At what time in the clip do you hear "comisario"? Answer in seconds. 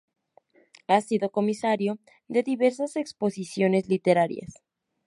1.31-1.99